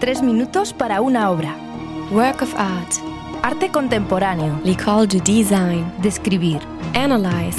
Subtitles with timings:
[0.00, 1.54] Tres minutos para una obra.
[2.10, 2.94] Work of art.
[3.42, 4.58] Arte contemporáneo.
[4.64, 5.84] L'école du design.
[6.02, 6.58] Describir.
[6.94, 7.58] Analyze.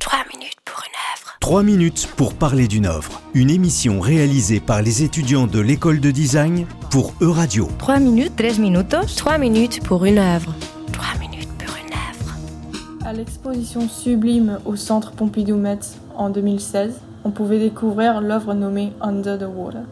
[0.00, 1.36] Trois minutes pour une œuvre.
[1.38, 3.20] Trois minutes pour parler d'une œuvre.
[3.32, 7.68] Une émission réalisée par les étudiants de l'école de design pour Euradio.
[7.78, 9.06] Trois minutes, tres minutos.
[9.16, 10.52] Trois minutes pour une œuvre.
[10.92, 13.06] Trois minutes pour une œuvre.
[13.06, 19.46] À l'exposition Sublime au Centre Pompidou-Metz en 2016, on pouvait découvrir l'œuvre nommée Under the
[19.46, 19.82] Water.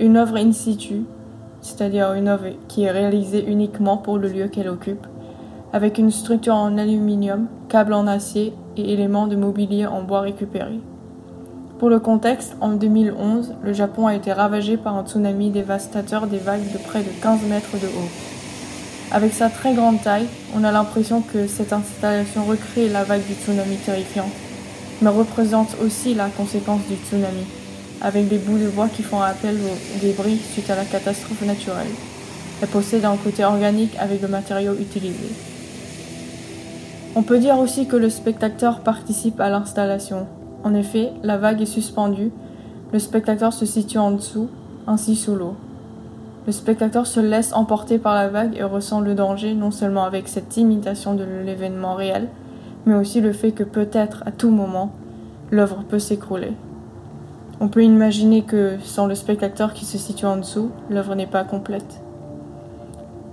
[0.00, 1.02] Une œuvre in situ,
[1.60, 5.06] c'est-à-dire une œuvre qui est réalisée uniquement pour le lieu qu'elle occupe,
[5.74, 10.80] avec une structure en aluminium, câble en acier et éléments de mobilier en bois récupérés.
[11.78, 16.38] Pour le contexte, en 2011, le Japon a été ravagé par un tsunami dévastateur des
[16.38, 18.10] vagues de près de 15 mètres de haut.
[19.12, 23.34] Avec sa très grande taille, on a l'impression que cette installation recrée la vague du
[23.34, 24.30] tsunami terrifiant,
[25.02, 27.44] mais représente aussi la conséquence du tsunami
[28.00, 31.86] avec des bouts de bois qui font appel aux débris suite à la catastrophe naturelle.
[32.62, 35.28] Elle possède un côté organique avec le matériau utilisé.
[37.16, 40.26] On peut dire aussi que le spectateur participe à l'installation.
[40.62, 42.30] En effet, la vague est suspendue,
[42.92, 44.48] le spectateur se situe en dessous,
[44.86, 45.56] ainsi sous l'eau.
[46.46, 50.28] Le spectateur se laisse emporter par la vague et ressent le danger non seulement avec
[50.28, 52.28] cette imitation de l'événement réel,
[52.86, 54.92] mais aussi le fait que peut-être à tout moment,
[55.50, 56.52] l'œuvre peut s'écrouler.
[57.62, 61.44] On peut imaginer que sans le spectateur qui se situe en dessous, l'œuvre n'est pas
[61.44, 62.00] complète.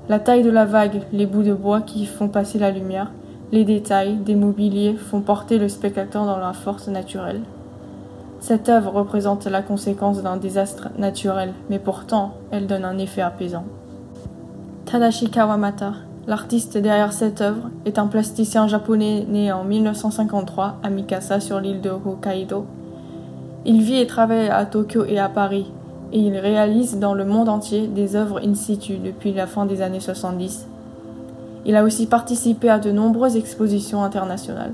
[0.10, 3.14] La taille de la vague, les bouts de bois qui font passer la lumière,
[3.54, 7.42] les détails des mobiliers font porter le spectateur dans la force naturelle.
[8.42, 13.64] Cette œuvre représente la conséquence d'un désastre naturel, mais pourtant elle donne un effet apaisant.
[14.86, 15.94] Tadashi Kawamata,
[16.28, 21.80] l'artiste derrière cette œuvre, est un plasticien japonais né en 1953 à Mikasa sur l'île
[21.80, 22.66] de Hokkaido
[23.66, 25.72] il vit et travaille à Tokyo et à Paris,
[26.14, 29.82] et il réalise dans le monde entier des œuvres in situ depuis la fin des
[29.82, 30.68] années 70.
[31.66, 34.74] Il a aussi participé à de nombreuses expositions internationales.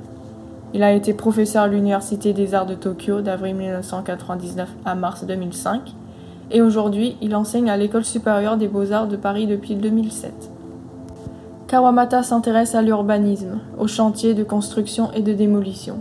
[0.76, 5.82] Il a été professeur à l'Université des Arts de Tokyo d'avril 1999 à mars 2005,
[6.52, 10.52] et aujourd'hui il enseigne à l'École supérieure des beaux-arts de Paris depuis 2007.
[11.68, 15.96] Kawamata s'intéresse à l'urbanisme, aux chantiers de construction et de démolition.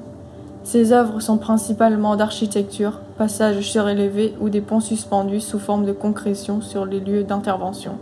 [0.65, 6.61] Ses œuvres sont principalement d'architecture, passages surélevés ou des ponts suspendus sous forme de concrétion
[6.61, 7.99] sur les lieux d'intervention.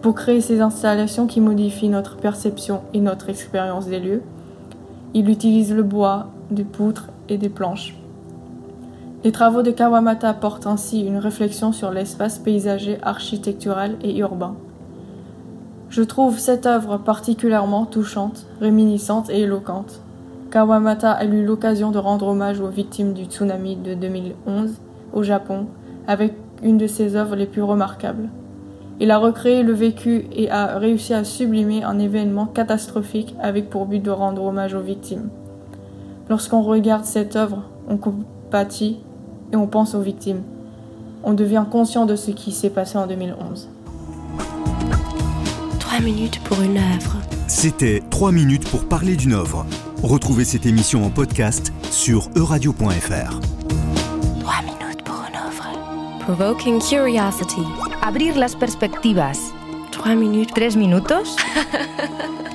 [0.00, 4.22] Pour créer ces installations qui modifient notre perception et notre expérience des lieux,
[5.14, 7.96] il utilise le bois, des poutres et des planches.
[9.24, 14.54] Les travaux de Kawamata portent ainsi une réflexion sur l'espace paysager, architectural et urbain.
[15.90, 20.00] Je trouve cette œuvre particulièrement touchante, réminiscente et éloquente.
[20.56, 24.80] Kawamata a eu l'occasion de rendre hommage aux victimes du tsunami de 2011
[25.12, 25.66] au Japon
[26.08, 28.30] avec une de ses œuvres les plus remarquables.
[28.98, 33.84] Il a recréé le vécu et a réussi à sublimer un événement catastrophique avec pour
[33.84, 35.28] but de rendre hommage aux victimes.
[36.30, 39.00] Lorsqu'on regarde cette œuvre, on compatit
[39.52, 40.40] et on pense aux victimes.
[41.22, 43.68] On devient conscient de ce qui s'est passé en 2011.
[45.80, 47.16] Trois minutes pour une œuvre.
[47.46, 49.66] C'était 3 minutes pour parler d'une œuvre.
[50.02, 53.40] Retrouvez cette émission en podcast sur euradio.fr.
[54.40, 56.20] Trois minutes pour une œuvre.
[56.20, 57.62] Provoking curiosity.
[58.02, 59.38] Abrir las perspectivas.
[59.90, 60.50] Trois minutes.
[60.54, 61.36] Tres minutos?